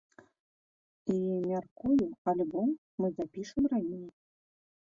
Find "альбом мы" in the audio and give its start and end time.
2.33-3.13